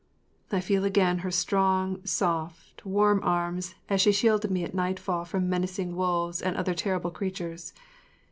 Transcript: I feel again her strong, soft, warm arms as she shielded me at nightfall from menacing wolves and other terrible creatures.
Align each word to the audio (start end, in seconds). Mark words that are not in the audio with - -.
I 0.51 0.61
feel 0.61 0.83
again 0.83 1.19
her 1.19 1.29
strong, 1.29 2.03
soft, 2.03 2.83
warm 2.83 3.19
arms 3.23 3.75
as 3.87 4.01
she 4.01 4.11
shielded 4.11 4.49
me 4.49 4.63
at 4.63 4.73
nightfall 4.73 5.25
from 5.25 5.47
menacing 5.47 5.95
wolves 5.95 6.41
and 6.41 6.55
other 6.57 6.73
terrible 6.73 7.11
creatures. 7.11 7.71